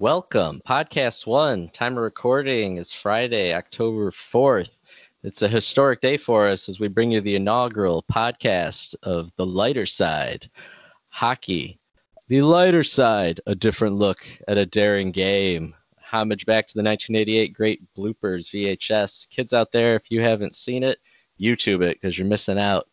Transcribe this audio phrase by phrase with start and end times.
[0.00, 1.70] Welcome, podcast one.
[1.70, 4.78] Time of recording is Friday, October 4th.
[5.24, 9.44] It's a historic day for us as we bring you the inaugural podcast of The
[9.44, 10.48] Lighter Side
[11.08, 11.80] Hockey.
[12.28, 15.74] The Lighter Side, a different look at a daring game.
[16.00, 19.28] Homage back to the 1988 great bloopers VHS.
[19.30, 21.00] Kids out there, if you haven't seen it,
[21.40, 22.86] YouTube it because you're missing out.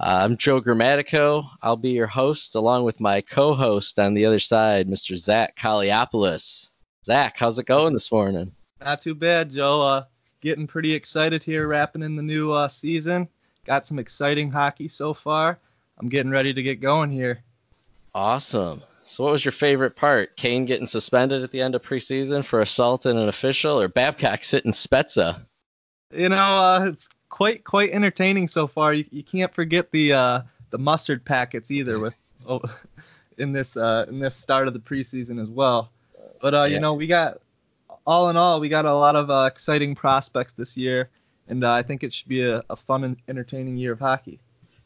[0.00, 1.48] Uh, I'm Joe Grammatico.
[1.60, 5.16] I'll be your host along with my co host on the other side, Mr.
[5.16, 6.70] Zack Kaliopoulos.
[7.04, 8.52] Zack, how's it going this morning?
[8.80, 9.82] Not too bad, Joe.
[9.82, 10.04] Uh,
[10.40, 13.28] getting pretty excited here, wrapping in the new uh, season.
[13.64, 15.58] Got some exciting hockey so far.
[15.98, 17.42] I'm getting ready to get going here.
[18.14, 18.82] Awesome.
[19.04, 20.36] So, what was your favorite part?
[20.36, 24.70] Kane getting suspended at the end of preseason for assaulting an official, or Babcock sitting
[24.70, 25.40] Spezza?
[26.12, 28.92] You know, uh, it's quite quite entertaining so far.
[28.92, 32.14] You, you can't forget the uh, the mustard packets either with
[32.48, 32.60] oh,
[33.38, 35.90] in this uh, in this start of the preseason as well.
[36.40, 36.74] But uh, yeah.
[36.74, 37.38] you know, we got
[38.04, 41.10] all in all, we got a lot of uh, exciting prospects this year,
[41.46, 44.40] and uh, I think it should be a, a fun and entertaining year of hockey.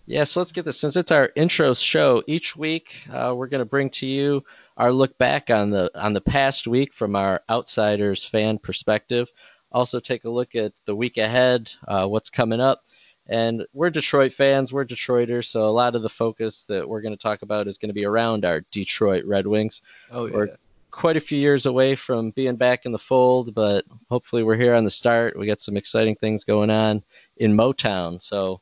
[0.05, 0.79] Yeah, so let's get this.
[0.79, 4.45] Since it's our intro show, each week uh, we're going to bring to you
[4.77, 9.31] our look back on the on the past week from our outsiders fan perspective
[9.73, 12.85] also take a look at the week ahead, uh, what's coming up.
[13.29, 17.15] And we're Detroit fans, we're Detroiters, so a lot of the focus that we're going
[17.15, 19.83] to talk about is going to be around our Detroit Red Wings.
[20.11, 20.35] Oh, yeah.
[20.35, 20.49] We're
[20.91, 24.75] quite a few years away from being back in the fold, but hopefully we're here
[24.75, 25.39] on the start.
[25.39, 27.03] We got some exciting things going on
[27.39, 28.23] in Motown.
[28.23, 28.61] So,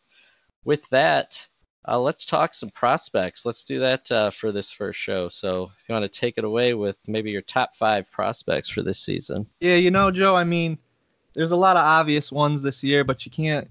[0.65, 1.47] with that,
[1.89, 3.45] uh, let's talk some prospects.
[3.45, 5.29] Let's do that uh, for this first show.
[5.29, 8.83] So, if you want to take it away with maybe your top five prospects for
[8.83, 9.47] this season.
[9.61, 10.79] Yeah, you know, Joe, I mean,
[11.35, 13.69] there's a lot of obvious ones this year, but you can't.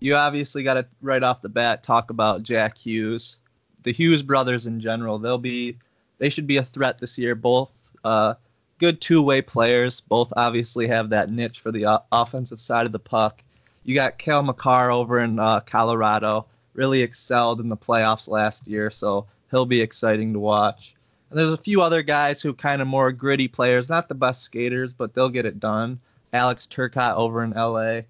[0.00, 3.40] You obviously got to right off the bat talk about Jack Hughes,
[3.82, 5.18] the Hughes brothers in general.
[5.18, 5.76] They'll be,
[6.18, 7.34] they should be a threat this year.
[7.34, 7.72] Both
[8.04, 8.34] uh,
[8.78, 10.00] good two-way players.
[10.00, 13.42] Both obviously have that niche for the o- offensive side of the puck.
[13.84, 16.46] You got Cale Makar over in uh, Colorado.
[16.74, 20.94] Really excelled in the playoffs last year, so he'll be exciting to watch.
[21.30, 24.42] And there's a few other guys who kind of more gritty players, not the best
[24.42, 25.98] skaters, but they'll get it done.
[26.32, 28.02] Alex Turcotte over in LA.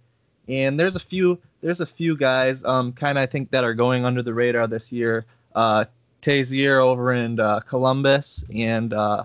[0.49, 3.75] And there's a few there's a few guys um kind of I think that are
[3.75, 5.27] going under the radar this year.
[5.55, 5.84] Uh
[6.21, 9.25] Texier over in uh, Columbus and uh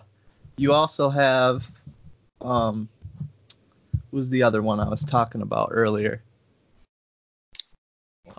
[0.58, 1.72] you also have
[2.42, 2.88] um
[4.12, 6.22] who's the other one I was talking about earlier?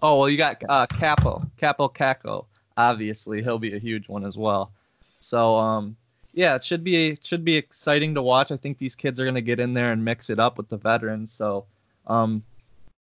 [0.02, 2.46] Oh, well you got uh Capo Kaapo Kakko.
[2.76, 4.72] Obviously, he'll be a huge one as well.
[5.20, 5.96] So um
[6.34, 8.50] yeah, it should be it should be exciting to watch.
[8.50, 10.68] I think these kids are going to get in there and mix it up with
[10.68, 11.32] the veterans.
[11.32, 11.64] So,
[12.06, 12.42] um,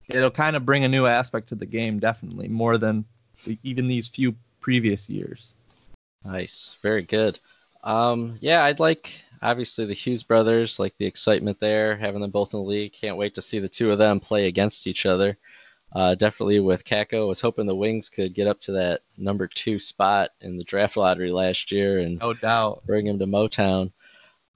[0.08, 3.04] it'll kind of bring a new aspect to the game, definitely more than
[3.62, 5.52] even these few previous years.
[6.24, 7.38] Nice, very good.
[7.84, 12.52] Um, yeah, I'd like obviously the Hughes brothers, like the excitement there, having them both
[12.52, 12.92] in the league.
[12.92, 15.38] Can't wait to see the two of them play against each other
[15.92, 17.28] uh, definitely with Kakko.
[17.28, 20.96] Was hoping the Wings could get up to that number two spot in the draft
[20.96, 23.92] lottery last year and no doubt bring him to Motown.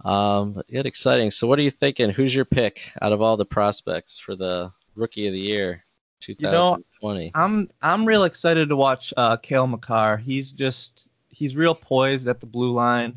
[0.04, 1.30] Um, yet exciting.
[1.30, 2.10] So, what are you thinking?
[2.10, 5.84] Who's your pick out of all the prospects for the Rookie of the Year
[6.20, 7.20] 2020?
[7.20, 10.18] You know, I'm I'm real excited to watch uh, Cale Makar.
[10.18, 13.14] He's just he's real poised at the blue line,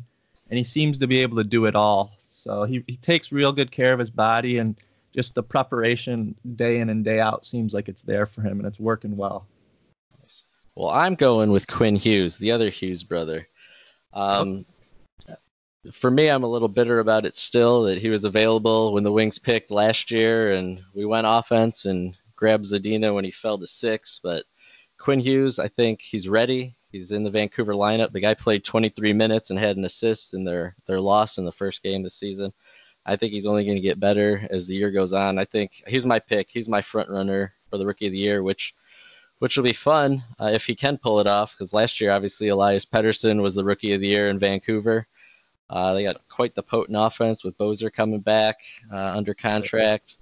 [0.50, 2.12] and he seems to be able to do it all.
[2.30, 4.76] So he, he takes real good care of his body and
[5.14, 8.66] just the preparation day in and day out seems like it's there for him and
[8.66, 9.46] it's working well.
[10.74, 13.48] Well, I'm going with Quinn Hughes, the other Hughes brother.
[14.12, 14.64] Um,
[15.92, 19.10] for me, I'm a little bitter about it still that he was available when the
[19.10, 23.66] Wings picked last year, and we went offense and grabbed Zadina when he fell to
[23.66, 24.20] six.
[24.22, 24.44] But
[24.98, 26.76] Quinn Hughes, I think he's ready.
[26.92, 28.12] He's in the Vancouver lineup.
[28.12, 31.52] The guy played 23 minutes and had an assist in their their loss in the
[31.52, 32.52] first game this season.
[33.08, 35.38] I think he's only going to get better as the year goes on.
[35.38, 36.48] I think he's my pick.
[36.50, 38.74] He's my front runner for the rookie of the year, which
[39.38, 41.52] which will be fun uh, if he can pull it off.
[41.52, 45.06] Because last year, obviously, Elias Pettersson was the rookie of the year in Vancouver.
[45.70, 48.58] Uh, they got quite the potent offense with Boeser coming back
[48.92, 50.16] uh, under contract.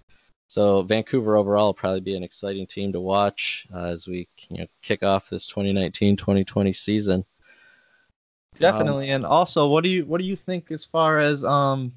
[0.48, 4.58] So Vancouver overall will probably be an exciting team to watch uh, as we you
[4.58, 7.24] know, kick off this 2019-2020 season.
[8.54, 11.92] Definitely, um, and also, what do you what do you think as far as um,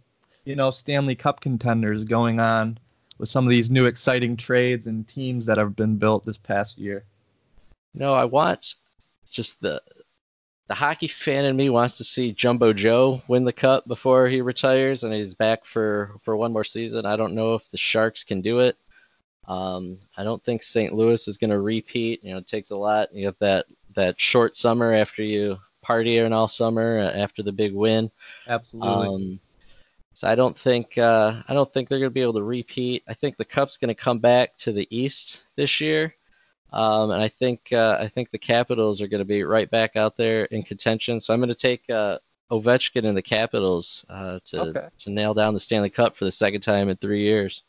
[0.46, 2.78] you know, Stanley Cup contenders going on
[3.18, 6.78] with some of these new exciting trades and teams that have been built this past
[6.78, 7.04] year.
[7.94, 8.76] No, I want
[9.30, 9.82] just the
[10.68, 14.40] the hockey fan in me wants to see Jumbo Joe win the cup before he
[14.40, 17.06] retires and he's back for for one more season.
[17.06, 18.78] I don't know if the Sharks can do it.
[19.48, 20.94] Um, I don't think St.
[20.94, 22.24] Louis is going to repeat.
[22.24, 23.14] You know, it takes a lot.
[23.14, 23.66] You have that
[23.96, 28.12] that short summer after you party and all summer uh, after the big win.
[28.48, 29.08] Absolutely.
[29.08, 29.40] Um,
[30.20, 33.04] So I don't think uh, I don't think they're going to be able to repeat.
[33.08, 36.14] I think the Cup's going to come back to the East this year,
[36.74, 39.96] um, and I think uh, I think the Capitals are going to be right back
[39.96, 41.22] out there in contention.
[41.22, 42.18] So I'm going to take uh,
[42.52, 44.88] Ovechkin and the Capitals uh, to Okay.
[45.04, 47.64] to nail down the Stanley Cup for the second time in three years.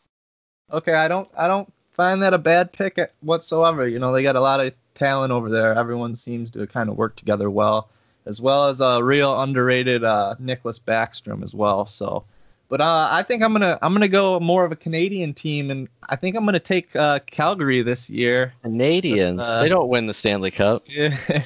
[0.73, 3.87] Okay, I don't I don't find that a bad pick whatsoever.
[3.87, 5.73] You know, they got a lot of talent over there.
[5.77, 7.91] Everyone seems to kind of work together well,
[8.27, 11.87] as well as a real underrated uh, Nicklas Backstrom as well.
[11.87, 12.25] So,
[12.71, 15.89] but uh, I think I'm gonna I'm gonna go more of a Canadian team, and
[16.09, 18.55] I think I'm gonna take uh, Calgary this year.
[18.63, 20.85] Canadians, Uh, they don't win the Stanley Cup.
[20.87, 21.19] Yeah,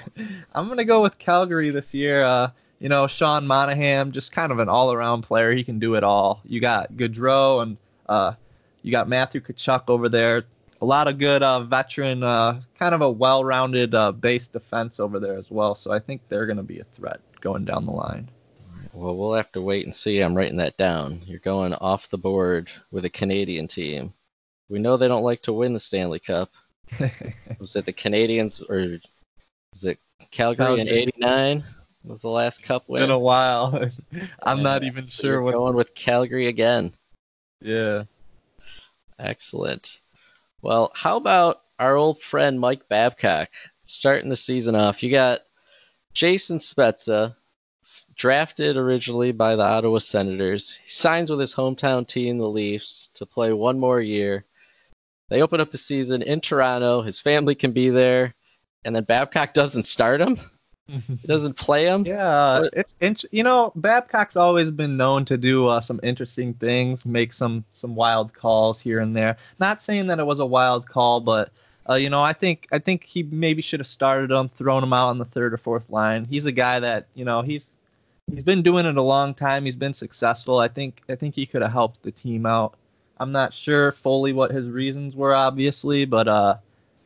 [0.55, 2.23] I'm gonna go with Calgary this year.
[2.23, 5.53] Uh, you know, Sean Monahan, just kind of an all-around player.
[5.53, 6.43] He can do it all.
[6.45, 8.35] You got Gaudreau and uh,
[8.83, 10.45] you got Matthew Tkachuk over there.
[10.83, 15.19] A lot of good uh, veteran, uh, kind of a well-rounded uh, base defense over
[15.19, 15.75] there as well.
[15.75, 18.29] So I think they're gonna be a threat going down the line.
[18.95, 20.21] Well, we'll have to wait and see.
[20.21, 21.23] I'm writing that down.
[21.27, 24.15] You're going off the board with a Canadian team.
[24.69, 26.51] We know they don't like to win the Stanley Cup.
[27.59, 28.99] Was it the Canadians or
[29.73, 29.99] was it
[30.31, 31.65] Calgary, in '89?
[32.05, 33.03] Was the last Cup win?
[33.03, 33.89] Been a while.
[34.43, 35.57] I'm not even so sure what's.
[35.57, 36.93] going with Calgary again.
[37.61, 38.05] Yeah.
[39.19, 40.01] Excellent.
[40.61, 43.49] Well, how about our old friend Mike Babcock
[43.87, 45.03] starting the season off?
[45.03, 45.41] You got
[46.13, 47.35] Jason Spezza,
[48.17, 50.79] drafted originally by the Ottawa Senators.
[50.83, 54.45] He signs with his hometown team, the Leafs, to play one more year.
[55.31, 57.03] They open up the season in Toronto.
[57.03, 58.35] His family can be there,
[58.85, 60.39] and then Babcock doesn't start him.
[60.87, 62.05] He doesn't play him.
[62.05, 66.53] Yeah, What- it's int- you know Babcock's always been known to do uh, some interesting
[66.55, 69.37] things, make some some wild calls here and there.
[69.59, 71.51] Not saying that it was a wild call, but
[71.89, 74.93] uh, you know I think I think he maybe should have started him, thrown him
[74.93, 76.27] out on the third or fourth line.
[76.27, 77.71] He's a guy that you know he's
[78.33, 79.65] he's been doing it a long time.
[79.65, 80.59] He's been successful.
[80.59, 82.77] I think I think he could have helped the team out.
[83.19, 86.57] I'm not sure fully what his reasons were, obviously, but uh,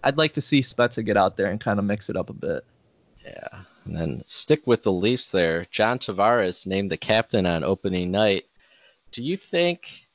[0.05, 2.35] I'd like to see Spezza get out there and kind of mix it up a
[2.35, 2.65] bit.
[3.25, 3.61] Yeah.
[3.85, 5.67] And then stick with the Leafs there.
[5.70, 8.44] John Tavares named the captain on opening night.
[9.12, 10.09] Do you think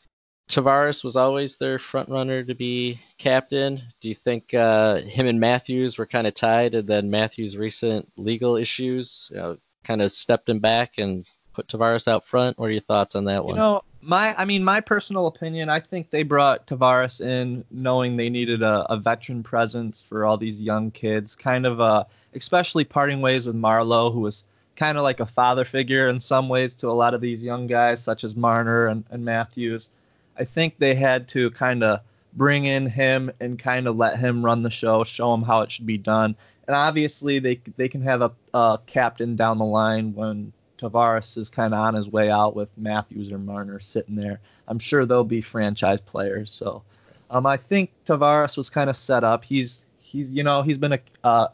[0.49, 3.81] Tavares was always their front runner to be captain?
[4.01, 8.11] Do you think uh, him and Matthews were kind of tied, and then Matthews' recent
[8.17, 12.57] legal issues you know, kind of stepped him back and put Tavares out front?
[12.57, 13.55] What are your thoughts on that You one?
[13.55, 18.17] You know, my I mean, my personal opinion, I think they brought Tavares in knowing
[18.17, 22.03] they needed a, a veteran presence for all these young kids, kind of uh
[22.35, 24.43] especially parting ways with Marleau, who was
[24.75, 27.67] kind of like a father figure in some ways to a lot of these young
[27.67, 29.89] guys, such as Marner and, and Matthews.
[30.37, 31.99] I think they had to kind of
[32.35, 35.71] bring in him and kind of let him run the show, show him how it
[35.71, 36.35] should be done.
[36.67, 41.49] And obviously, they they can have a, a captain down the line when Tavares is
[41.49, 44.39] kind of on his way out with Matthews or Marner sitting there.
[44.67, 46.51] I'm sure they'll be franchise players.
[46.51, 46.83] So,
[47.29, 49.43] um, I think Tavares was kind of set up.
[49.43, 51.49] He's he's you know he's been a a,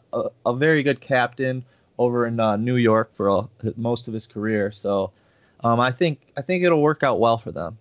[0.46, 1.64] a very good captain
[1.98, 4.70] over in uh, New York for most of his career.
[4.72, 5.10] So,
[5.64, 7.78] um, I think I think it'll work out well for them.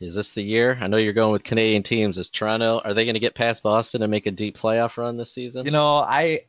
[0.00, 0.78] Is this the year?
[0.80, 2.18] I know you're going with Canadian teams.
[2.18, 2.80] Is Toronto?
[2.84, 5.64] Are they going to get past Boston and make a deep playoff run this season?
[5.64, 6.42] You know, I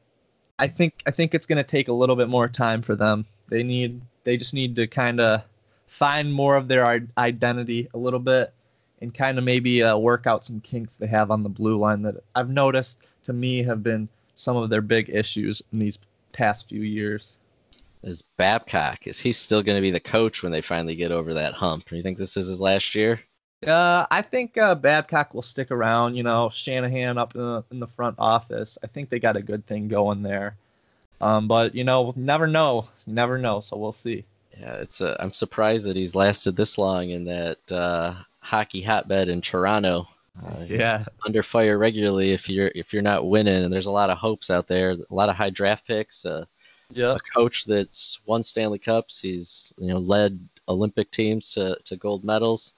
[0.60, 3.26] I think I think it's going to take a little bit more time for them.
[3.50, 5.44] They need they just need to kind of
[5.88, 8.54] find more of their identity a little bit
[9.02, 12.02] and kind of maybe uh, work out some kinks they have on the blue line
[12.02, 16.00] that I've noticed to me have been some of their big issues in these
[16.32, 17.38] past few years.
[18.04, 19.08] Is Babcock.
[19.08, 21.90] Is he still going to be the coach when they finally get over that hump?
[21.90, 23.22] Do you think this is his last year?
[23.66, 26.16] Uh, I think uh, Babcock will stick around.
[26.16, 28.78] You know, Shanahan up in the, in the front office.
[28.84, 30.56] I think they got a good thing going there.
[31.20, 32.88] Um, but you know, never know.
[33.08, 33.60] Never know.
[33.62, 34.26] So we'll see.
[34.60, 35.02] Yeah, it's.
[35.02, 40.08] Uh, I'm surprised that he's lasted this long in that uh, hockey hotbed in Toronto.
[40.46, 41.04] Uh, Yeah.
[41.26, 44.52] under fire regularly if you're if you're not winning, and there's a lot of hopes
[44.52, 44.92] out there.
[44.92, 46.26] A lot of high draft picks.
[46.26, 46.46] Uh,
[46.94, 47.16] Yeah.
[47.16, 49.22] a coach that's won Stanley Cups.
[49.22, 50.40] He's you know led
[50.70, 52.74] Olympic teams to, to gold medals.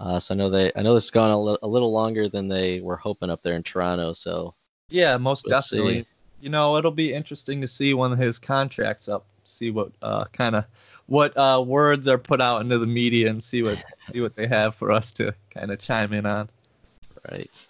[0.00, 2.28] Uh, so I know they I know this has gone a, li- a little longer
[2.28, 4.12] than they were hoping up there in Toronto.
[4.12, 4.54] So
[4.90, 5.76] Yeah, most We'll see.
[5.76, 6.06] definitely.
[6.40, 9.26] You know, it'll be interesting to see when his contract's up.
[9.44, 10.66] See what uh, kind of
[11.06, 13.78] what uh, words are put out into the media and see what
[14.10, 16.48] see what they have for us to kind of chime in on.
[17.30, 17.66] Right.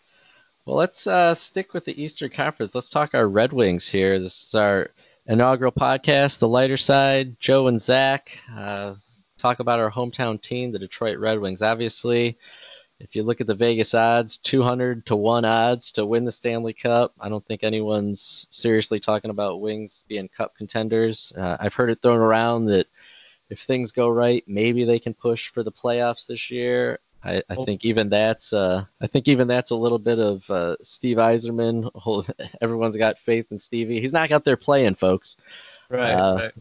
[0.66, 2.74] Well, let's uh, stick with the Eastern Conference.
[2.74, 4.18] Let's talk our Red Wings here.
[4.18, 4.90] This is our
[5.28, 7.38] inaugural podcast, The Lighter Side.
[7.38, 8.94] Joe and Zack uh,
[9.36, 11.60] talk about our hometown team, the Detroit Red Wings.
[11.60, 12.38] Obviously,
[12.98, 16.72] if you look at the Vegas odds, 200 to 1 odds to win the Stanley
[16.72, 17.12] Cup.
[17.20, 21.30] I don't think anyone's seriously talking about Wings being cup contenders.
[21.36, 22.86] Uh, I've heard it thrown around that
[23.50, 26.98] if things go right, maybe they can push for the playoffs this year.
[27.24, 30.76] I, I think even that's uh, I think even that's a little bit of uh,
[30.80, 31.90] Steve Yzerman.
[32.60, 34.00] Everyone's got faith in Stevie.
[34.00, 35.36] He's not out there playing, folks.
[35.90, 36.12] Right.
[36.12, 36.52] Uh, right.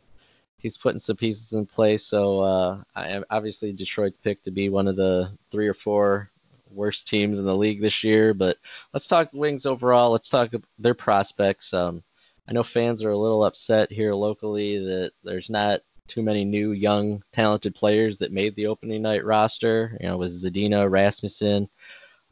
[0.58, 2.04] He's putting some pieces in place.
[2.04, 6.32] So uh, I, obviously Detroit picked to be one of the three or four
[6.72, 8.34] worst teams in the league this year.
[8.34, 8.58] But
[8.94, 10.12] let's talk Wings overall.
[10.12, 11.74] Let's talk their prospects.
[11.74, 12.04] Um,
[12.48, 16.72] I know fans are a little upset here locally that there's not too many new,
[16.72, 19.98] young, talented players that made the opening night roster.
[20.00, 21.70] You know, with Zadina, Rasmussen,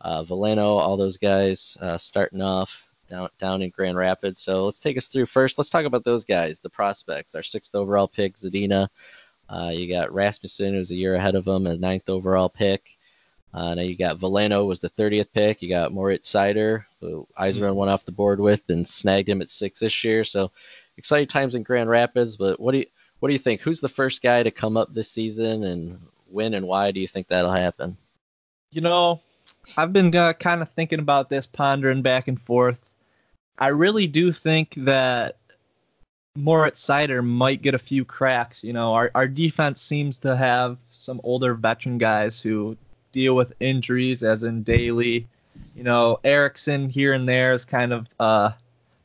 [0.01, 4.41] uh, Veleno, all those guys uh, starting off down down in Grand Rapids.
[4.41, 5.57] So let's take us through first.
[5.57, 7.35] Let's talk about those guys, the prospects.
[7.35, 8.87] Our sixth overall pick, Zadina.
[9.47, 12.97] Uh, you got Rasmussen, who's a year ahead of him, a ninth overall pick.
[13.53, 15.61] Uh, now you got Veleno was the 30th pick.
[15.61, 17.75] You got Moritz Seider, who Yzerman mm-hmm.
[17.75, 20.25] went off the board with and snagged him at six this year.
[20.25, 20.51] So
[20.97, 22.35] exciting times in Grand Rapids.
[22.35, 22.85] But what do you
[23.25, 23.61] what do you think?
[23.61, 27.07] Who's the first guy to come up this season and when and why do you
[27.07, 27.97] think that'll happen?
[28.69, 29.19] You know,
[29.75, 32.81] I've been uh, kind of thinking about this, pondering back and forth.
[33.57, 35.37] I really do think that
[36.35, 38.63] Moritz Seider might get a few cracks.
[38.63, 42.77] You know, our, our defense seems to have some older veteran guys who
[43.11, 45.25] deal with injuries, as in Daley.
[45.75, 48.51] You know, Ericsson here and there is kind of uh,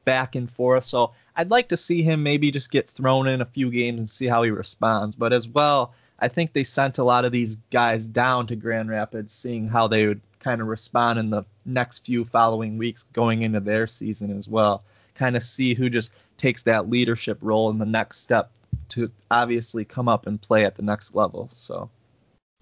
[0.05, 0.85] back and forth.
[0.85, 4.09] So I'd like to see him maybe just get thrown in a few games and
[4.09, 5.17] see how he responds.
[5.17, 8.91] But as well, I think they sent a lot of these guys down to Grand
[8.91, 13.43] Rapids, seeing how they would kind of respond in the next few following weeks going
[13.43, 14.85] into their season as well.
[15.15, 18.51] Kind of see who just takes that leadership role in the next step
[18.91, 21.51] to obviously come up and play at the next level.
[21.55, 21.91] So.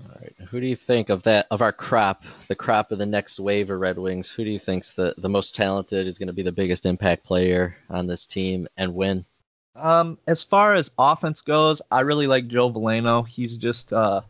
[0.00, 0.34] All right.
[0.48, 3.70] Who do you think of that of our crop, the crop of the next wave
[3.70, 4.30] of Red Wings?
[4.30, 6.06] Who do you think's the the most talented?
[6.06, 9.24] Is going to be the biggest impact player on this team and when?
[9.74, 13.26] Um, as far as offense goes, I really like Joe Veleno.
[13.26, 14.22] He's just uh,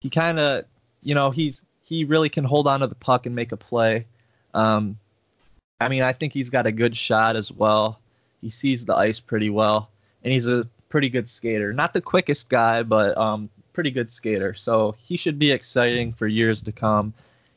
[0.00, 0.64] he kind of,
[1.02, 4.06] you know, he's he really can hold on to the puck and make a play.
[4.54, 4.98] Um,
[5.80, 8.00] I mean, I think he's got a good shot as well.
[8.40, 9.90] He sees the ice pretty well,
[10.24, 11.72] and he's a pretty good skater.
[11.72, 14.54] Not the quickest guy, but um, pretty good skater.
[14.54, 17.12] So he should be exciting for years to come.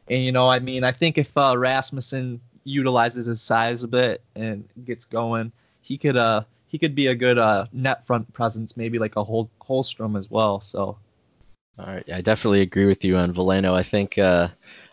[0.10, 4.22] And you know, I mean, I think if uh, Rasmussen utilizes his size a bit
[4.36, 8.76] and gets going, he could uh he could be a good uh net front presence,
[8.76, 10.60] maybe like a Hol- Holmstrom as well.
[10.62, 10.98] So.
[11.78, 13.74] All right, yeah, I definitely agree with you on Veleno.
[13.74, 14.48] I think uh,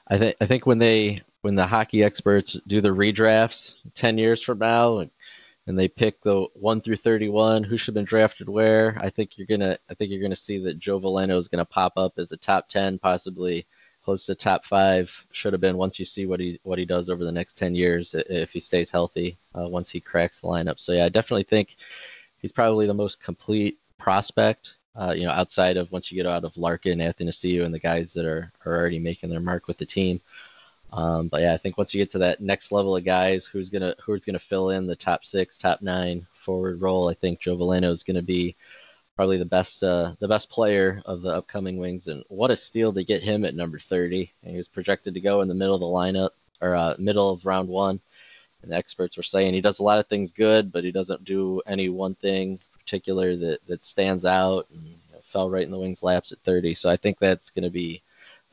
[0.08, 4.42] I think I think when they when the hockey experts do the redrafts ten years
[4.42, 5.06] from now,
[5.66, 8.98] and they pick the one through thirty-one who should have been drafted where.
[9.00, 11.94] I think you're gonna I think you're gonna see that Joe Veleno is gonna pop
[11.96, 13.66] up as a top ten, possibly
[14.04, 15.14] close to top five.
[15.32, 17.74] Should have been once you see what he what he does over the next ten
[17.74, 19.38] years if he stays healthy.
[19.54, 21.76] Uh, once he cracks the lineup, so yeah, I definitely think
[22.38, 24.78] he's probably the most complete prospect.
[24.94, 27.78] Uh, you know, outside of once you get out of Larkin, Anthony Athanasiou, and the
[27.78, 30.20] guys that are, are already making their mark with the team.
[30.92, 33.70] Um, but yeah, I think once you get to that next level of guys, who's
[33.70, 37.56] gonna who's gonna fill in the top six, top nine forward role, I think Joe
[37.56, 38.54] Veleno is gonna be
[39.16, 42.08] probably the best uh, the best player of the upcoming Wings.
[42.08, 44.30] And what a steal to get him at number 30.
[44.42, 46.30] And he was projected to go in the middle of the lineup
[46.60, 48.00] or uh, middle of round one.
[48.62, 51.24] And the experts were saying he does a lot of things good, but he doesn't
[51.24, 54.66] do any one thing particular that that stands out.
[54.70, 56.74] And you know, fell right in the Wings' laps at 30.
[56.74, 58.02] So I think that's to be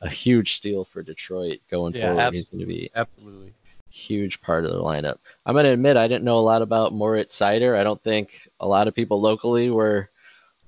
[0.00, 2.34] a huge steal for Detroit going yeah, forward.
[2.34, 3.54] He's going to be absolutely
[3.90, 5.18] huge part of the lineup.
[5.44, 7.76] I'm going to admit I didn't know a lot about Moritz Seider.
[7.76, 10.08] I don't think a lot of people locally were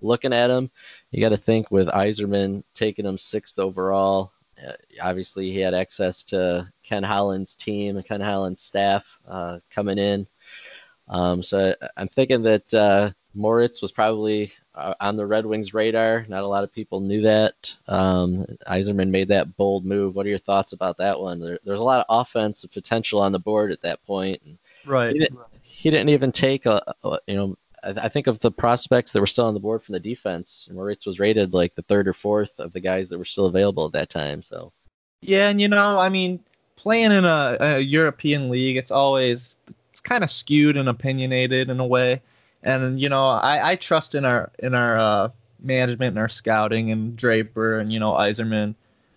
[0.00, 0.70] looking at him.
[1.10, 4.32] You got to think with Yzerman taking him sixth overall.
[4.66, 9.98] Uh, obviously, he had access to Ken Holland's team and Ken Holland's staff uh, coming
[9.98, 10.26] in.
[11.08, 16.26] Um, so I'm thinking that uh, Moritz was probably uh, on the Red Wings radar.
[16.28, 17.74] Not a lot of people knew that.
[17.88, 20.14] Um, Yzerman made that bold move.
[20.14, 21.40] What are your thoughts about that one?
[21.40, 24.40] There, there's a lot of offensive potential on the board at that point.
[24.84, 25.12] Right.
[25.12, 27.56] He didn't, he didn't even take a, a you know.
[27.82, 30.68] I, I think of the prospects that were still on the board from the defense.
[30.70, 33.86] Moritz was rated like the third or fourth of the guys that were still available
[33.86, 34.42] at that time.
[34.42, 34.72] So.
[35.20, 36.40] Yeah, and you know, I mean,
[36.76, 39.56] playing in a, a European league, it's always
[39.90, 42.20] it's kind of skewed and opinionated in a way
[42.62, 45.28] and you know I, I trust in our in our uh,
[45.60, 48.74] management and our scouting and Draper and you know Yzerman.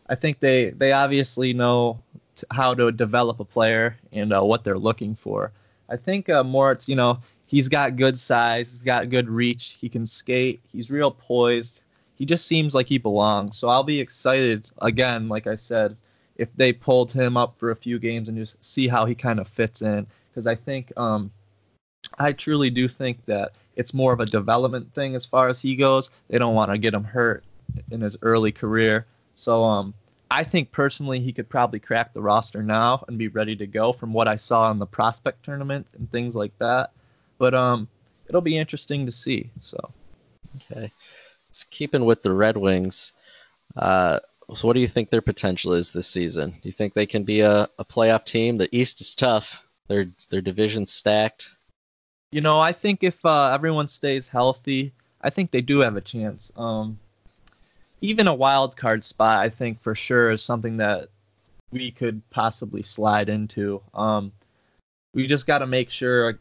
[0.07, 1.99] I think they they obviously know
[2.35, 5.51] t- how to develop a player and uh, what they're looking for.
[5.89, 9.89] I think uh, Moritz, you know, he's got good size, he's got good reach, he
[9.89, 11.81] can skate, he's real poised.
[12.15, 13.57] He just seems like he belongs.
[13.57, 15.97] So I'll be excited again, like I said,
[16.37, 19.39] if they pulled him up for a few games and just see how he kind
[19.39, 21.31] of fits in because I think um,
[22.19, 25.75] I truly do think that it's more of a development thing as far as he
[25.75, 26.09] goes.
[26.29, 27.43] They don't want to get him hurt
[27.91, 29.05] in his early career.
[29.35, 29.93] So um,
[30.31, 33.91] I think personally he could probably crack the roster now and be ready to go
[33.91, 36.91] from what I saw in the prospect tournament and things like that.
[37.37, 37.87] But um,
[38.27, 39.49] it'll be interesting to see.
[39.59, 39.91] So
[40.55, 40.91] okay,
[41.51, 43.13] so keeping with the Red Wings.
[43.75, 44.19] Uh,
[44.53, 46.51] so, what do you think their potential is this season?
[46.51, 48.57] Do you think they can be a, a playoff team?
[48.57, 49.65] The East is tough.
[49.87, 51.55] Their their division stacked.
[52.35, 56.01] You know, I think if uh, everyone stays healthy, I think they do have a
[56.01, 56.51] chance.
[56.57, 56.99] Um,
[58.01, 61.07] even a wild card spot, I think for sure is something that
[61.71, 63.81] we could possibly slide into.
[63.93, 64.33] Um,
[65.13, 66.37] we just got to make sure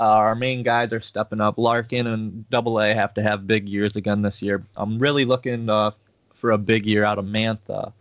[0.00, 1.58] our main guys are stepping up.
[1.58, 4.66] Larkin and Double A have to have big years again this year.
[4.76, 5.92] I'm really looking uh,
[6.34, 7.92] for a big year out of Mantha.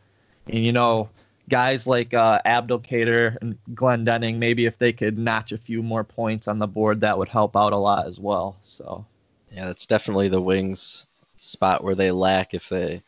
[0.48, 1.10] And you know,
[1.50, 6.48] guys like uh, Abdelkader and Glendening, maybe if they could notch a few more points
[6.48, 8.58] on the board, that would help out a lot as well.
[8.64, 9.06] So,
[9.52, 11.06] yeah, that's definitely the Wings
[11.38, 12.54] spot where they lack.
[12.54, 13.04] If they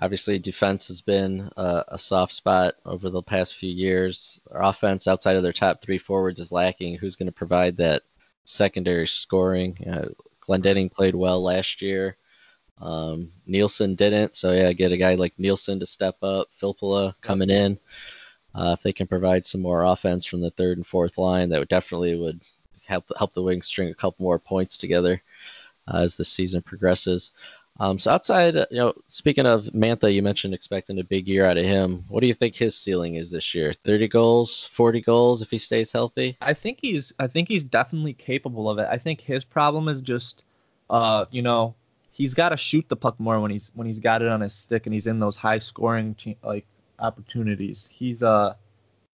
[0.00, 4.40] obviously defense has been a, a soft spot over the past few years.
[4.50, 6.96] Their offense outside of their top three forwards is lacking.
[6.96, 8.02] Who's going to provide that
[8.44, 9.78] secondary scoring?
[9.86, 10.08] Uh,
[10.46, 12.16] Glendening played well last year.
[12.80, 16.48] Um, Nielsen didn't, so yeah, get a guy like Nielsen to step up.
[16.60, 17.78] Filppula coming in.
[18.54, 21.58] Uh, if they can provide some more offense from the third and fourth line, that
[21.58, 22.40] would definitely would
[22.86, 25.22] help help the Wings string a couple more points together
[25.88, 27.30] uh, as the season progresses.
[27.80, 31.56] Um, so outside, you know, speaking of Mantha, you mentioned expecting a big year out
[31.56, 32.04] of him.
[32.06, 33.72] What do you think his ceiling is this year?
[33.84, 36.36] Thirty goals, forty goals if he stays healthy.
[36.40, 38.86] I think he's, I think he's definitely capable of it.
[38.88, 40.44] I think his problem is just,
[40.90, 41.74] uh, you know,
[42.14, 44.54] he's got to shoot the puck more when he's when he's got it on his
[44.54, 46.64] stick and he's in those high scoring like
[47.00, 47.88] opportunities.
[47.92, 48.54] He's uh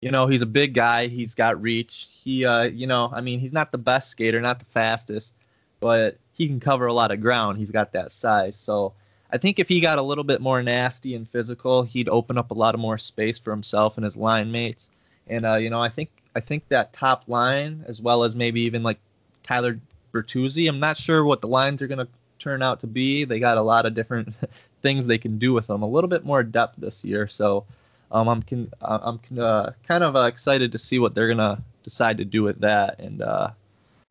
[0.02, 2.10] you know, he's a big guy, he's got reach.
[2.12, 5.34] He uh you know, I mean, he's not the best skater, not the fastest,
[5.80, 7.60] but he can cover a lot of ground.
[7.60, 8.56] He's got that size.
[8.56, 8.94] So
[9.32, 12.50] I think if he got a little bit more nasty and physical, he'd open up
[12.50, 14.90] a lot of more space for himself and his line mates.
[15.28, 18.62] And uh, you know, I think I think that top line, as well as maybe
[18.62, 18.98] even like
[19.44, 19.80] Tyler
[20.14, 22.08] Bertuzzi, I'm not sure what the lines are gonna
[22.40, 23.26] turn out to be.
[23.26, 24.34] They got a lot of different
[24.82, 25.82] things they can do with them.
[25.82, 27.66] A little bit more depth this year, so
[28.12, 32.18] um, I'm can, I'm uh, kind of uh, excited to see what they're gonna decide
[32.18, 33.00] to do with that.
[33.00, 33.52] And uh,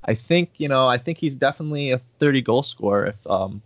[0.04, 3.62] I think you know I think he's definitely a 30 goal scorer if um,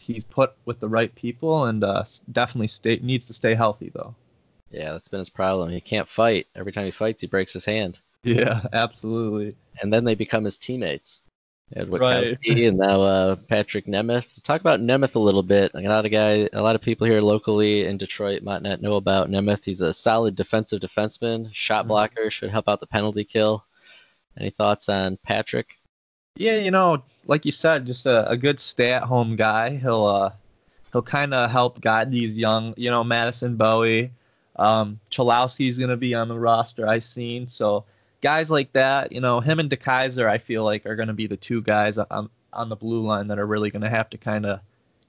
[0.00, 4.14] he's put with the right people, and uh, definitely stay needs to stay healthy though.
[4.70, 5.70] Yeah, that's been his problem.
[5.70, 6.48] He can't fight.
[6.56, 8.00] Every time he fights, he breaks his hand.
[8.24, 9.56] Yeah, absolutely.
[9.80, 11.20] And then they become his teammates.
[11.72, 12.38] Edward right.
[12.46, 14.42] and now uh, Patrik Nemeth.
[14.42, 15.72] Talk about Nemeth a little bit.
[15.74, 18.94] A lot of guy, a lot of people here locally in Detroit might not know
[18.94, 19.64] about Nemeth.
[19.64, 21.88] He's a solid defensive defenseman, shot mm-hmm.
[21.88, 23.64] blocker, should help out the penalty kill.
[24.38, 25.78] Any thoughts on Patrick?
[26.36, 29.76] Yeah, you know, like you said, just a, a good stay-at-home guy.
[29.76, 30.32] He'll uh,
[30.92, 34.10] he'll kind of help guide these young, you know, Madison Bowey.
[34.56, 36.86] Um, Cholowski's gonna be on the roster.
[36.86, 37.84] I seen so
[38.24, 41.26] guys like that, you know, him and DeKeyser, I feel like are going to be
[41.26, 44.18] the two guys on on the blue line that are really going to have to
[44.18, 44.60] kind of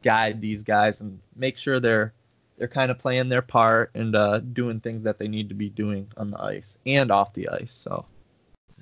[0.04, 2.14] guide these guys and make sure they're
[2.58, 5.70] they're kind of playing their part and uh, doing things that they need to be
[5.70, 7.74] doing on the ice and off the ice.
[7.74, 8.06] So.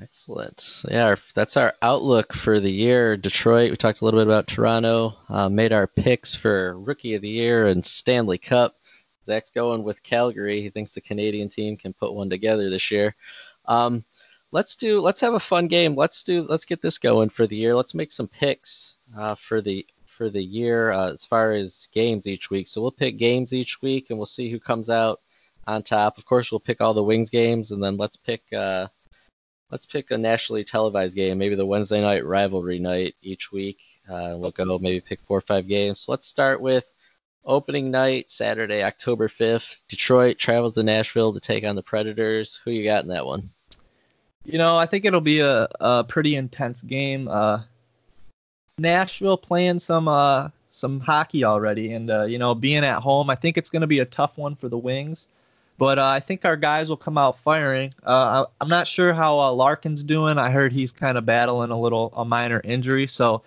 [0.02, 0.84] Excellent.
[0.90, 3.16] Yeah, that's our outlook for the year.
[3.16, 7.22] Detroit, we talked a little bit about Toronto, uh, made our picks for Rookie of
[7.22, 8.76] the Year and Stanley Cup.
[9.26, 10.62] Zack's going with Calgary.
[10.62, 13.16] He thinks the Canadian team can put one together this year.
[13.66, 14.04] Um,
[14.54, 15.96] let's do let's have a fun game.
[15.96, 17.76] Let's do let's get this going for the year.
[17.76, 22.28] Let's make some picks uh, for the for the year uh, as far as games
[22.28, 22.68] each week.
[22.68, 25.20] So we'll pick games each week, and we'll see who comes out
[25.66, 26.18] on top.
[26.18, 28.88] Of course, we'll pick all the Wings games, and then let's pick uh,
[29.72, 33.80] let's pick a nationally televised game, maybe the Wednesday night rivalry night each week.
[34.08, 36.02] Uh, we'll go maybe pick four or five games.
[36.02, 36.86] So let's start with
[37.44, 39.84] opening night, Saturday, October fifth.
[39.90, 42.62] Detroit travels to Nashville to take on the Predators.
[42.64, 43.50] Who you got in that one?
[44.46, 47.28] You know, I think it'll be a, a pretty intense game.
[47.28, 47.62] Uh,
[48.78, 53.36] Nashville playing some uh, some hockey already, and uh, you know, being at home, I
[53.36, 55.28] think it's going to be a tough one for the Wings.
[55.78, 57.94] But uh, I think our guys will come out firing.
[58.04, 60.38] Uh, I'm not sure how uh, Larkin's doing.
[60.38, 63.42] I heard he's kind of battling a little a minor injury, so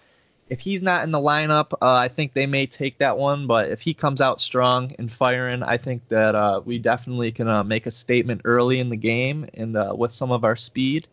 [0.48, 3.46] if he's not in the lineup, uh, I think they may take that one.
[3.46, 7.48] But if he comes out strong and firing, I think that uh, we definitely can
[7.48, 11.06] uh, make a statement early in the game and uh, with some of our speed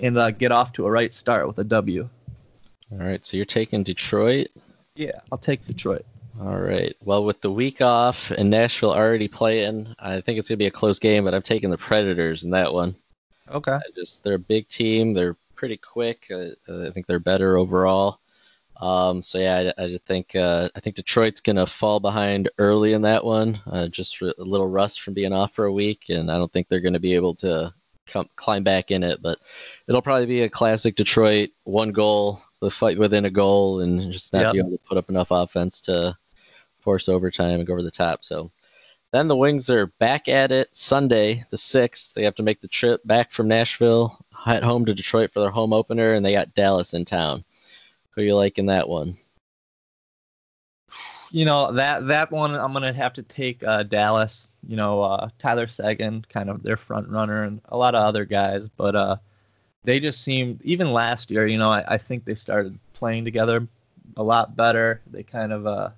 [0.00, 2.08] and uh, get off to a right start with a W.
[2.92, 4.48] All right, so you're taking Detroit?
[4.94, 6.06] Yeah, I'll take Detroit.
[6.40, 6.96] All right.
[7.04, 10.66] Well, with the week off and Nashville already playing, I think it's going to be
[10.66, 12.94] a close game, but I'm taking the Predators in that one.
[13.50, 13.78] Okay.
[13.96, 15.14] just they're a big team.
[15.14, 16.26] They're pretty quick.
[16.30, 16.50] Uh,
[16.86, 18.20] I think they're better overall.
[18.80, 23.02] Um, so yeah, I, I think uh, I think Detroit's gonna fall behind early in
[23.02, 26.38] that one, uh, just a little rust from being off for a week, and I
[26.38, 27.74] don't think they're gonna be able to
[28.06, 29.20] come climb back in it.
[29.20, 29.38] But
[29.88, 34.32] it'll probably be a classic Detroit one goal, the fight within a goal, and just
[34.32, 34.52] not Yep.
[34.52, 36.16] be able to put up enough offense to
[36.80, 38.24] force overtime and go over the top.
[38.24, 38.50] So
[39.10, 42.14] then the Wings are back at it Sunday, the sixth.
[42.14, 45.50] They have to make the trip back from Nashville, head home to Detroit for their
[45.50, 47.44] home opener, and they got Dallas in town.
[48.18, 49.16] Who you like in that one?
[51.30, 54.50] You know that that one I'm gonna have to take uh, Dallas.
[54.66, 58.24] You know uh, Tyler Seguin, kind of their front runner, and a lot of other
[58.24, 59.16] guys, but uh,
[59.84, 61.46] they just seemed even last year.
[61.46, 63.68] You know I, I think they started playing together
[64.16, 65.00] a lot better.
[65.06, 65.90] They kind of uh,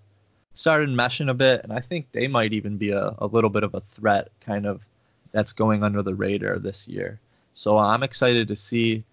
[0.53, 3.63] started meshing a bit, and I think they might even be a, a little bit
[3.63, 4.87] of a threat, kind of
[5.33, 7.19] that's going under the radar this year.
[7.55, 9.05] So I'm excited to see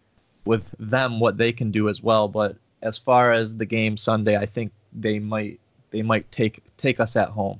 [0.43, 2.27] with them what they can do as well.
[2.27, 5.59] But as far as the game Sunday, I think they might
[5.91, 7.59] they might take take us at home.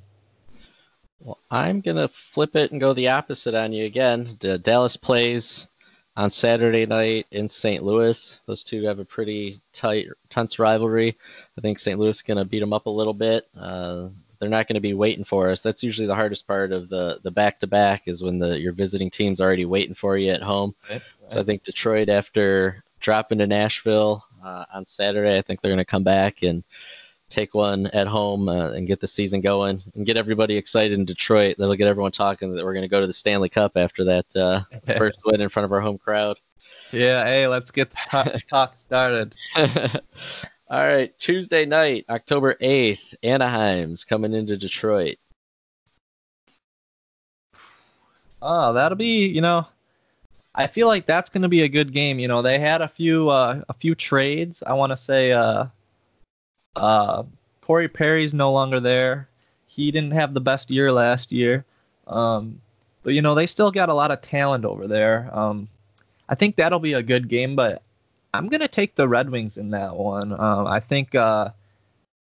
[1.20, 4.36] Well, I'm gonna flip it and go the opposite on you again.
[4.38, 5.66] D- Dallas plays
[6.16, 7.82] on Saturday night in St.
[7.82, 8.40] Louis.
[8.46, 11.16] Those two have a pretty tight, tense rivalry.
[11.56, 11.98] I think St.
[11.98, 13.48] Louis is gonna beat them up a little bit.
[13.58, 15.60] Uh, they're not going to be waiting for us.
[15.60, 18.72] That's usually the hardest part of the the back to back is when the your
[18.72, 20.74] visiting team's already waiting for you at home.
[21.30, 25.78] So I think Detroit, after dropping to Nashville uh, on Saturday, I think they're going
[25.78, 26.64] to come back and
[27.28, 31.04] take one at home uh, and get the season going and get everybody excited in
[31.04, 31.56] Detroit.
[31.58, 34.26] That'll get everyone talking that we're going to go to the Stanley Cup after that
[34.36, 34.62] uh,
[34.96, 36.38] first win in front of our home crowd.
[36.92, 39.34] Yeah, hey, let's get the talk, talk started.
[39.56, 45.16] All right, Tuesday night, October 8th, Anaheim's coming into Detroit.
[48.40, 49.66] Oh, that'll be, you know,
[50.58, 52.18] I feel like that's going to be a good game.
[52.18, 54.60] You know, they had a few uh, a few trades.
[54.66, 55.66] I want to say uh,
[56.74, 57.22] uh,
[57.60, 59.28] Corey Perry's no longer there.
[59.66, 61.64] He didn't have the best year last year.
[62.08, 62.60] Um,
[63.04, 65.30] but you know, they still got a lot of talent over there.
[65.32, 65.68] Um,
[66.28, 67.82] I think that'll be a good game, but
[68.34, 70.32] I'm gonna take the Red Wings in that one.
[70.32, 71.50] Um, I think uh,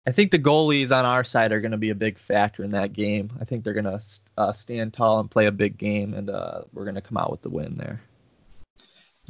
[0.05, 2.93] I think the goalies on our side are gonna be a big factor in that
[2.93, 3.31] game.
[3.41, 3.99] I think they're gonna
[4.37, 7.41] uh, stand tall and play a big game, and uh, we're gonna come out with
[7.41, 7.99] the win there.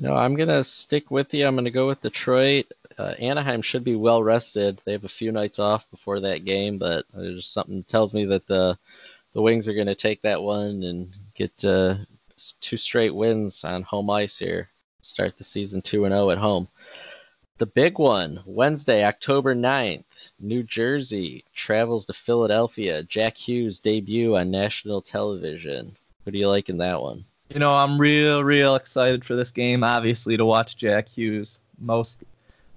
[0.02, 1.46] No, I'm gonna stick with you.
[1.46, 2.72] I'm gonna go with Detroit.
[2.98, 4.82] Uh, Anaheim should be well rested.
[4.86, 8.48] They have a few nights off before that game, but there's something tells me that
[8.48, 8.80] the
[9.34, 11.98] the Wings are gonna take that one and get uh,
[12.62, 14.70] two straight wins on home ice here.
[15.02, 16.70] Start the season two and zero at home.
[17.58, 23.04] The big one, Wednesday, October 9th, New Jersey travels to Philadelphia.
[23.04, 25.98] Jack Hughes debut on national television.
[26.24, 27.26] Who do you like in that one?
[27.50, 29.84] You know, I'm real, real excited for this game.
[29.84, 32.20] Obviously, to watch Jack Hughes most,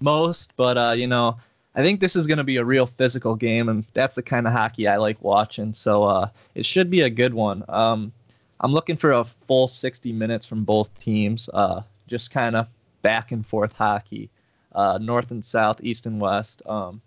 [0.00, 0.52] most.
[0.56, 1.36] But uh, you know,
[1.74, 4.46] I think this is going to be a real physical game, and that's the kind
[4.46, 5.74] of hockey I like watching.
[5.74, 7.64] So uh, it should be a good one.
[7.68, 8.12] Um,
[8.60, 11.50] I'm looking for a full 60 minutes from both teams.
[11.52, 12.66] Uh, just kind of
[13.02, 14.30] back and forth hockey,
[14.74, 16.62] uh, north and south, east and west.
[16.66, 17.02] Um,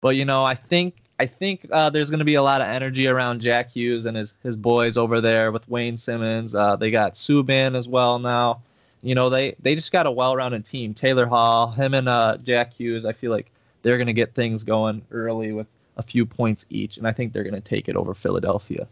[0.00, 2.68] but you know, I think I think uh, there's going to be a lot of
[2.68, 6.54] energy around Jack Hughes and his his boys over there with Wayne Simmonds.
[6.54, 8.60] Uh, they got Subban as well now.
[9.02, 10.92] You know, they they just got a well-rounded team.
[10.92, 13.04] Taylor Hall, him and uh, Jack Hughes.
[13.04, 13.50] I feel like
[13.82, 17.32] they're going to get things going early with a few points each, and I think
[17.32, 18.86] they're going to take it over Philadelphia.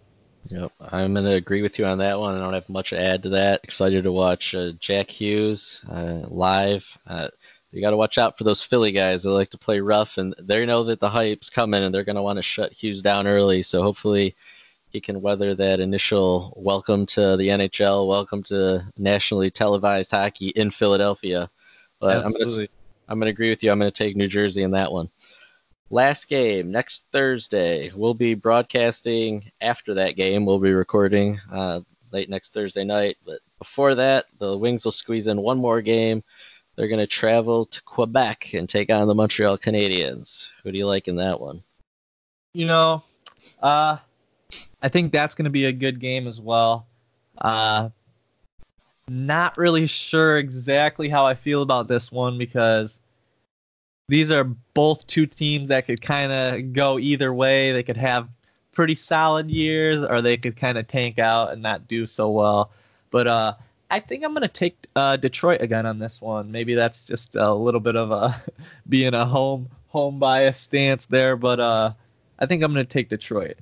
[0.48, 2.34] Yep, I'm going to agree with you on that one.
[2.34, 3.60] I don't have much to add to that.
[3.64, 6.87] Excited to watch uh, Jack Hughes uh, live.
[7.74, 9.24] You got to watch out for those Philly guys.
[9.24, 12.14] They like to play rough, and they know that the hype's coming, and they're going
[12.14, 13.64] to want to shut Hughes down early.
[13.64, 14.37] So hopefully,
[14.90, 20.70] he can weather that initial welcome to the NHL, welcome to nationally televised hockey in
[20.70, 21.50] Philadelphia.
[21.98, 22.68] But I'm going to Absolutely.
[23.08, 23.72] I'm going to agree with you.
[23.72, 25.10] I'm going to take New Jersey in that one.
[25.90, 27.90] Last game next Thursday.
[27.92, 30.46] We'll be broadcasting after that game.
[30.46, 31.80] We'll be recording uh,
[32.12, 33.16] late next Thursday night.
[33.26, 36.22] But before that, the Wings will squeeze in one more game.
[36.76, 40.50] They're going to travel to Quebec and take on the Montreal Canadiens.
[40.62, 41.62] Who do you like in that one?
[42.54, 43.02] you know,
[43.62, 43.98] uh,
[44.80, 46.87] I think that's going to be a good game as well.
[47.38, 47.90] Uh,
[49.08, 53.00] not really sure exactly how I feel about this one because
[54.08, 57.72] these are both two teams that could kind of go either way.
[57.72, 58.28] They could have
[58.72, 62.70] pretty solid years, or they could kind of tank out and not do so well.
[63.10, 63.54] But uh,
[63.94, 66.50] I think I'm going to take uh, Detroit again on this one.
[66.50, 68.42] Maybe that's just a little bit of a
[68.88, 71.92] being a home home bias stance there, but uh,
[72.40, 73.57] I think I'm going to take Detroit.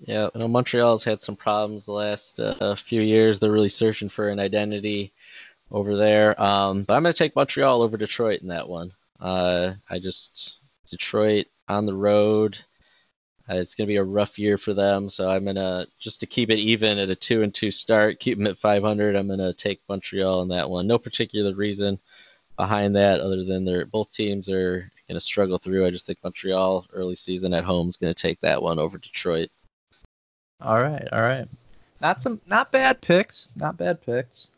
[0.00, 3.38] Yeah, I know Montreal's had some problems the last uh, few years.
[3.38, 5.12] They're really searching for an identity
[5.70, 6.40] over there.
[6.40, 8.94] Um, but I'm going to take Montreal over Detroit in that one.
[9.20, 12.56] Uh, I just Detroit on the road.
[13.50, 16.26] Uh, it's going to be a rough year for them, so I'm gonna just to
[16.26, 19.16] keep it even at a two and two start, keep them at 500.
[19.16, 20.86] I'm gonna take Montreal in that one.
[20.86, 21.98] No particular reason
[22.58, 25.86] behind that, other than they're both teams are going to struggle through.
[25.86, 28.98] I just think Montreal early season at home is going to take that one over
[28.98, 29.48] Detroit.
[30.60, 31.48] All right, all right.
[32.00, 33.48] Not some, not bad picks.
[33.56, 34.48] Not bad picks.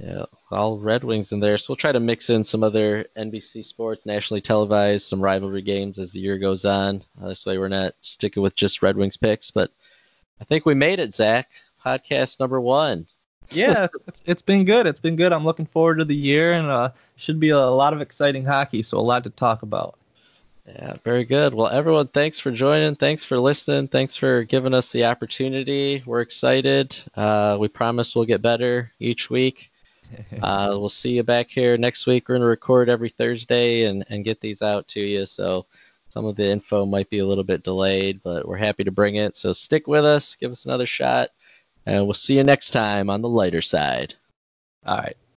[0.00, 1.56] Yeah, all Red Wings in there.
[1.56, 5.98] So we'll try to mix in some other NBC sports, nationally televised, some rivalry games
[5.98, 7.04] as the year goes on.
[7.22, 9.50] Uh, this way we're not sticking with just Red Wings picks.
[9.50, 9.70] But
[10.40, 11.50] I think we made it, Zack.
[11.84, 13.06] Podcast number one.
[13.50, 14.86] yeah, it's, it's been good.
[14.86, 15.32] It's been good.
[15.32, 18.82] I'm looking forward to the year, and uh, should be a lot of exciting hockey.
[18.82, 19.96] So a lot to talk about.
[20.66, 21.52] Yeah, very good.
[21.52, 22.96] Well, everyone, thanks for joining.
[22.96, 23.86] Thanks for listening.
[23.88, 26.02] Thanks for giving us the opportunity.
[26.06, 26.96] We're excited.
[27.14, 29.70] Uh, we promise we'll get better each week.
[30.42, 32.28] Uh, we'll see you back here next week.
[32.28, 35.24] We're going to record every Thursday and, and get these out to you.
[35.24, 35.64] So
[36.08, 39.14] some of the info might be a little bit delayed, but we're happy to bring
[39.14, 39.36] it.
[39.36, 41.30] So stick with us, give us another shot,
[41.86, 44.14] and we'll see you next time on the lighter side.
[44.84, 45.16] All right.